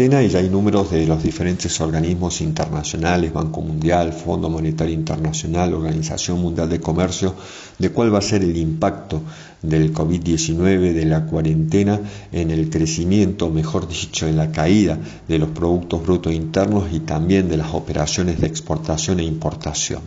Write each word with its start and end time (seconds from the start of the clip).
y 0.00 0.28
ya 0.28 0.38
hay 0.38 0.48
números 0.48 0.92
de 0.92 1.04
los 1.08 1.24
diferentes 1.24 1.80
organismos 1.80 2.40
internacionales, 2.40 3.32
Banco 3.32 3.60
Mundial, 3.62 4.12
Fondo 4.12 4.48
Monetario 4.48 4.94
Internacional, 4.94 5.74
Organización 5.74 6.40
Mundial 6.40 6.68
de 6.68 6.80
Comercio, 6.80 7.34
de 7.78 7.90
cuál 7.90 8.14
va 8.14 8.18
a 8.18 8.22
ser 8.22 8.44
el 8.44 8.56
impacto 8.56 9.20
del 9.62 9.92
COVID-19, 9.92 10.92
de 10.92 11.04
la 11.04 11.26
cuarentena 11.26 12.00
en 12.32 12.50
el 12.50 12.70
crecimiento, 12.70 13.50
mejor 13.50 13.88
dicho, 13.88 14.26
en 14.26 14.36
la 14.36 14.52
caída 14.52 14.98
de 15.26 15.38
los 15.38 15.50
productos 15.50 16.02
brutos 16.02 16.32
internos 16.32 16.84
y 16.92 17.00
también 17.00 17.48
de 17.48 17.56
las 17.56 17.74
operaciones 17.74 18.40
de 18.40 18.46
exportación 18.46 19.20
e 19.20 19.24
importación. 19.24 20.02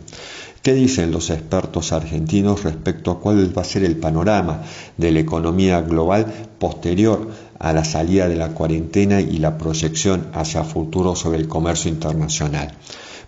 ¿Qué 0.62 0.74
dicen 0.74 1.10
los 1.10 1.30
expertos 1.30 1.92
argentinos 1.92 2.62
respecto 2.62 3.10
a 3.10 3.18
cuál 3.18 3.56
va 3.56 3.62
a 3.62 3.64
ser 3.64 3.82
el 3.82 3.96
panorama 3.96 4.62
de 4.96 5.10
la 5.10 5.18
economía 5.18 5.80
global 5.80 6.32
posterior 6.60 7.28
a 7.58 7.72
la 7.72 7.84
salida 7.84 8.28
de 8.28 8.36
la 8.36 8.50
cuarentena 8.50 9.20
y 9.20 9.38
la 9.38 9.58
proyección 9.58 10.28
hacia 10.32 10.62
futuro 10.62 11.16
sobre 11.16 11.38
el 11.38 11.48
comercio 11.48 11.90
internacional? 11.90 12.72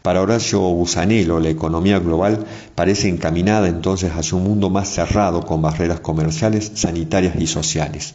Para 0.05 0.21
Horacio 0.21 0.61
Busanello, 0.61 1.41
la 1.41 1.49
economía 1.49 1.99
global 1.99 2.45
parece 2.75 3.09
encaminada 3.09 3.69
entonces 3.69 4.12
hacia 4.12 4.37
un 4.37 4.45
mundo 4.45 4.69
más 4.69 4.91
cerrado 4.91 5.41
con 5.47 5.62
barreras 5.62 6.01
comerciales, 6.01 6.73
sanitarias 6.75 7.37
y 7.41 7.47
sociales. 7.47 8.12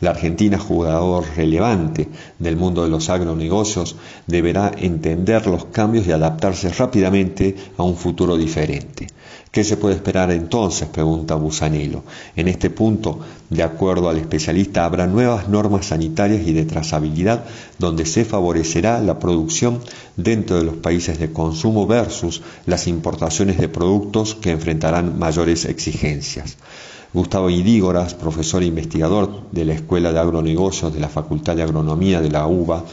La 0.00 0.10
Argentina, 0.10 0.58
jugador 0.58 1.24
relevante 1.34 2.08
del 2.38 2.56
mundo 2.56 2.82
de 2.82 2.90
los 2.90 3.08
agronegocios, 3.08 3.96
deberá 4.26 4.70
entender 4.76 5.46
los 5.46 5.64
cambios 5.64 6.06
y 6.06 6.12
adaptarse 6.12 6.68
rápidamente 6.74 7.56
a 7.78 7.84
un 7.84 7.96
futuro 7.96 8.36
diferente. 8.36 9.06
¿Qué 9.50 9.64
se 9.64 9.76
puede 9.76 9.96
esperar 9.96 10.30
entonces? 10.30 10.88
pregunta 10.88 11.34
Busanello. 11.34 12.04
En 12.36 12.46
este 12.46 12.70
punto, 12.70 13.18
de 13.48 13.64
acuerdo 13.64 14.08
al 14.08 14.18
especialista, 14.18 14.84
habrá 14.84 15.08
nuevas 15.08 15.48
normas 15.48 15.86
sanitarias 15.86 16.46
y 16.46 16.52
de 16.52 16.64
trazabilidad 16.64 17.44
donde 17.76 18.06
se 18.06 18.24
favorecerá 18.24 19.00
la 19.00 19.18
producción 19.18 19.80
dentro 20.16 20.56
de 20.56 20.62
los 20.62 20.76
países 20.76 21.18
de 21.18 21.32
consumo 21.32 21.88
versus 21.88 22.42
las 22.64 22.86
importaciones 22.86 23.58
de 23.58 23.68
productos 23.68 24.36
que 24.36 24.52
enfrentarán 24.52 25.18
mayores 25.18 25.64
exigencias. 25.64 26.56
Gustavo 27.12 27.50
Idígoras, 27.50 28.14
profesor 28.14 28.62
e 28.62 28.66
investigador 28.66 29.50
de 29.50 29.64
la 29.64 29.74
Escuela 29.74 30.12
de 30.12 30.20
Agronegocios 30.20 30.94
de 30.94 31.00
la 31.00 31.08
Facultad 31.08 31.56
de 31.56 31.64
Agronomía 31.64 32.20
de 32.20 32.30
la 32.30 32.46
UBA, 32.46 32.84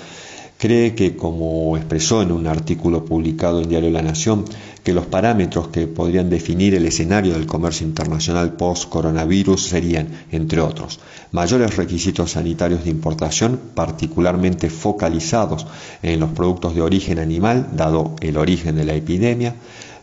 cree 0.58 0.96
que, 0.96 1.16
como 1.16 1.78
expresó 1.78 2.22
en 2.22 2.32
un 2.32 2.48
artículo 2.48 3.06
publicado 3.06 3.62
en 3.62 3.70
Diario 3.70 3.92
La 3.92 4.02
Nación, 4.02 4.46
que 4.84 4.94
los 4.94 5.06
parámetros 5.06 5.68
que 5.68 5.86
podrían 5.86 6.30
definir 6.30 6.74
el 6.74 6.86
escenario 6.86 7.34
del 7.34 7.46
comercio 7.46 7.86
internacional 7.86 8.54
post-coronavirus 8.54 9.68
serían, 9.68 10.08
entre 10.32 10.62
otros, 10.62 11.00
mayores 11.32 11.76
requisitos 11.76 12.32
sanitarios 12.32 12.86
de 12.86 12.92
importación, 12.92 13.60
particularmente 13.76 14.70
focalizados 14.70 15.68
en 16.02 16.20
los 16.20 16.32
productos 16.32 16.74
de 16.74 16.82
origen 16.82 17.20
animal, 17.20 17.70
dado 17.74 18.16
el 18.22 18.38
origen 18.38 18.76
de 18.76 18.86
la 18.86 18.94
epidemia, 18.94 19.56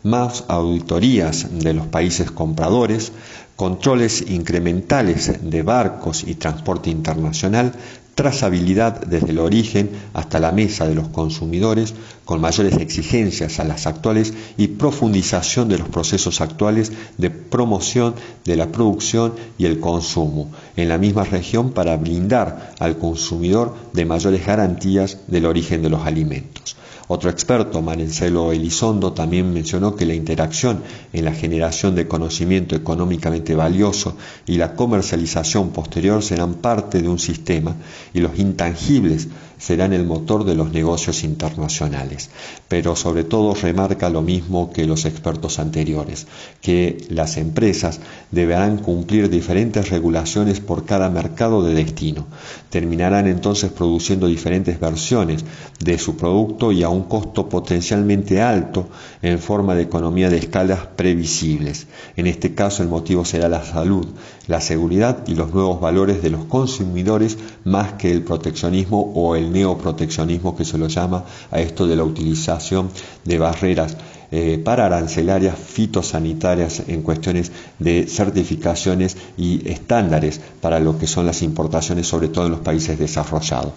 más 0.02 0.44
auditorías 0.48 1.58
de 1.61 1.72
los 1.72 1.86
países 1.86 2.30
compradores, 2.30 3.12
controles 3.56 4.24
incrementales 4.28 5.50
de 5.50 5.62
barcos 5.62 6.24
y 6.27 6.34
transporte 6.34 6.91
internacional, 6.91 7.72
trazabilidad 8.14 9.00
desde 9.05 9.30
el 9.30 9.38
origen 9.38 9.91
hasta 10.12 10.38
la 10.38 10.52
mesa 10.52 10.86
de 10.86 10.94
los 10.94 11.08
consumidores, 11.08 11.94
con 12.24 12.41
mayores 12.41 12.77
exigencias 12.78 13.58
a 13.58 13.64
las 13.64 13.86
actuales 13.86 14.33
y 14.56 14.69
profundización 14.69 15.69
de 15.69 15.78
los 15.78 15.88
procesos 15.88 16.41
actuales 16.41 16.92
de 17.19 17.30
promoción 17.30 18.14
de 18.44 18.56
la 18.56 18.70
producción 18.70 19.34
y 19.58 19.66
el 19.66 19.80
consumo 19.80 20.50
en 20.77 20.89
la 20.89 20.98
misma 20.98 21.24
región 21.24 21.72
para 21.72 21.96
blindar 21.96 22.74
al 22.78 22.98
consumidor 22.98 23.74
de 23.92 24.05
mayores 24.05 24.46
garantías 24.46 25.18
del 25.27 25.46
origen 25.46 25.83
de 25.83 25.91
los 25.91 26.06
alimentos. 26.06 26.77
Otro 27.06 27.28
experto, 27.28 27.83
Marencelo 27.83 28.51
Elizondo, 28.52 29.12
también 29.12 29.52
mencionó 29.52 29.95
que 29.95 30.07
la 30.07 30.14
interacción 30.14 30.83
en 31.12 31.27
la 31.27 31.34
generación 31.34 31.95
de 31.95 32.08
conocimiento 32.08 32.74
económicamente 32.74 33.43
valioso 33.52 34.16
y 34.46 34.56
la 34.56 34.74
comercialización 34.74 35.68
posterior 35.70 36.22
serán 36.22 36.55
parte 36.55 37.02
de 37.02 37.08
un 37.08 37.18
sistema 37.18 37.77
y 38.14 38.20
los 38.20 38.38
intangibles 38.38 39.28
serán 39.64 39.95
el 39.95 40.05
motor 40.05 40.45
de 40.45 40.55
los 40.55 40.73
negocios 40.73 41.25
internacionales. 41.25 42.29
Pero 42.69 42.97
sobre 42.97 43.25
todo 43.25 43.55
remarca 43.55 44.11
lo 44.11 44.20
mismo 44.20 44.70
que 44.70 44.85
los 44.85 45.07
expertos 45.07 45.58
anteriores, 45.58 46.27
que 46.61 46.98
las 47.08 47.39
empresas 47.39 48.01
deberán 48.30 48.77
cumplir 48.77 49.30
diferentes 49.30 49.89
regulaciones 49.89 50.61
por 50.61 50.85
cada 50.85 51.08
mercado 51.08 51.63
de 51.63 51.73
destino. 51.73 52.27
Terminarán 52.69 53.27
entonces 53.27 53.73
produciendo 53.73 54.27
diferentes 54.27 54.79
versiones 54.79 55.47
de 55.81 55.98
su 55.98 56.14
producto 56.19 56.70
y 56.70 56.83
a 56.83 56.91
un 56.91 57.05
costo 57.05 57.48
potencialmente 57.48 58.42
alto 58.42 58.89
en 59.23 59.39
forma 59.39 59.75
de 59.75 59.85
economía 59.85 60.29
de 60.29 60.36
escalas 60.36 60.89
previsibles. 60.95 61.86
En 62.17 62.27
este 62.27 62.55
caso 62.55 62.83
el 62.83 62.91
motivo 62.91 63.25
será 63.25 63.48
la 63.48 63.64
salud, 63.64 64.08
la 64.46 64.61
seguridad 64.61 65.27
y 65.27 65.35
los 65.35 65.55
nuevos 65.55 65.81
valores 65.81 66.23
de 66.23 66.29
los 66.29 66.45
consumidores 66.45 67.39
más 67.64 67.95
que 67.95 68.11
el 68.11 68.23
proteccionismo 68.23 69.13
o 69.14 69.36
el 69.36 69.53
neoproteccionismo 69.54 70.54
que 70.54 70.64
se 70.64 70.76
lo 70.76 70.88
llama 70.88 71.24
a 71.50 71.60
esto 71.60 71.86
de 71.86 71.96
la 71.96 72.04
utilización 72.04 72.90
de 73.24 73.38
barreras 73.38 73.96
eh, 74.30 74.61
para 74.62 74.86
arancelarias 74.86 75.57
fitosanitarias 75.58 76.83
en 76.89 77.02
cuestiones 77.02 77.52
de 77.79 78.07
certificaciones 78.07 79.17
y 79.36 79.68
estándares 79.68 80.40
para 80.61 80.80
lo 80.80 80.98
que 80.98 81.07
son 81.07 81.27
las 81.27 81.42
importaciones, 81.42 82.07
sobre 82.07 82.29
todo 82.29 82.46
en 82.46 82.52
los 82.52 82.61
países 82.61 82.98
desarrollados. 82.98 83.73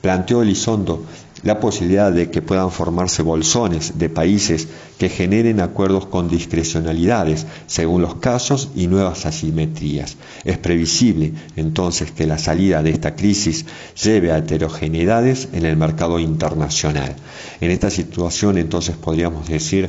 Planteó 0.00 0.42
Elizondo 0.42 1.04
la 1.42 1.60
posibilidad 1.60 2.12
de 2.12 2.30
que 2.30 2.42
puedan 2.42 2.70
formarse 2.70 3.22
bolsones 3.22 3.98
de 3.98 4.08
países 4.08 4.68
que 4.98 5.08
generen 5.08 5.60
acuerdos 5.60 6.06
con 6.06 6.28
discrecionalidades 6.28 7.46
según 7.66 8.02
los 8.02 8.16
casos 8.16 8.70
y 8.74 8.86
nuevas 8.86 9.26
asimetrías. 9.26 10.16
Es 10.44 10.58
previsible 10.58 11.32
entonces 11.56 12.10
que 12.10 12.26
la 12.26 12.38
salida 12.38 12.82
de 12.82 12.90
esta 12.90 13.14
crisis 13.14 13.66
lleve 14.02 14.32
a 14.32 14.38
heterogeneidades 14.38 15.48
en 15.52 15.66
el 15.66 15.76
mercado 15.76 16.18
internacional. 16.18 17.14
En 17.60 17.70
esta 17.70 17.90
situación 17.90 18.58
entonces 18.58 18.96
podríamos 18.96 19.48
decir 19.48 19.85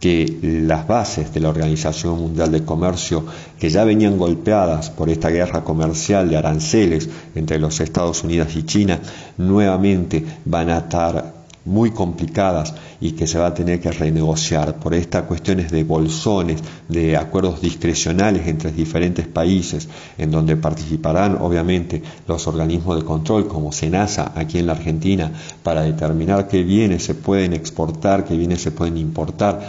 que 0.00 0.38
las 0.42 0.88
bases 0.88 1.32
de 1.32 1.40
la 1.40 1.50
Organización 1.50 2.18
Mundial 2.18 2.50
de 2.50 2.64
Comercio, 2.64 3.24
que 3.58 3.68
ya 3.68 3.84
venían 3.84 4.16
golpeadas 4.16 4.88
por 4.90 5.10
esta 5.10 5.28
guerra 5.28 5.62
comercial 5.62 6.30
de 6.30 6.38
aranceles 6.38 7.08
entre 7.34 7.58
los 7.58 7.80
Estados 7.80 8.24
Unidos 8.24 8.56
y 8.56 8.62
China, 8.62 8.98
nuevamente 9.36 10.24
van 10.46 10.70
a 10.70 10.78
estar 10.78 11.39
muy 11.64 11.90
complicadas 11.90 12.74
y 13.00 13.12
que 13.12 13.26
se 13.26 13.38
va 13.38 13.48
a 13.48 13.54
tener 13.54 13.80
que 13.80 13.92
renegociar. 13.92 14.76
Por 14.76 14.94
estas 14.94 15.24
cuestiones 15.24 15.70
de 15.70 15.84
bolsones, 15.84 16.62
de 16.88 17.16
acuerdos 17.16 17.60
discrecionales 17.60 18.46
entre 18.46 18.72
diferentes 18.72 19.26
países, 19.26 19.88
en 20.18 20.30
donde 20.30 20.56
participarán 20.56 21.38
obviamente 21.40 22.02
los 22.26 22.46
organismos 22.46 22.96
de 22.96 23.04
control 23.04 23.48
como 23.48 23.72
SENASA 23.72 24.32
aquí 24.34 24.58
en 24.58 24.66
la 24.66 24.72
Argentina 24.72 25.32
para 25.62 25.82
determinar 25.82 26.48
qué 26.48 26.62
bienes 26.62 27.04
se 27.04 27.14
pueden 27.14 27.52
exportar, 27.52 28.24
qué 28.24 28.36
bienes 28.36 28.62
se 28.62 28.70
pueden 28.70 28.96
importar 28.96 29.60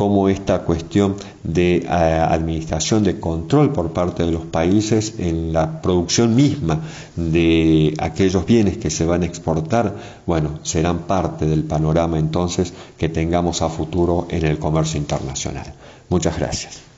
como 0.00 0.30
esta 0.30 0.60
cuestión 0.62 1.16
de 1.44 1.76
eh, 1.76 1.86
administración 1.86 3.04
de 3.04 3.20
control 3.20 3.70
por 3.70 3.92
parte 3.92 4.24
de 4.24 4.32
los 4.32 4.46
países 4.46 5.16
en 5.18 5.52
la 5.52 5.82
producción 5.82 6.34
misma 6.34 6.80
de 7.16 7.92
aquellos 7.98 8.46
bienes 8.46 8.78
que 8.78 8.88
se 8.88 9.04
van 9.04 9.24
a 9.24 9.26
exportar, 9.26 9.94
bueno, 10.24 10.58
serán 10.62 11.00
parte 11.00 11.44
del 11.44 11.64
panorama 11.64 12.18
entonces 12.18 12.72
que 12.96 13.10
tengamos 13.10 13.60
a 13.60 13.68
futuro 13.68 14.26
en 14.30 14.46
el 14.46 14.58
comercio 14.58 14.98
internacional. 14.98 15.70
Muchas 16.08 16.38
gracias. 16.38 16.89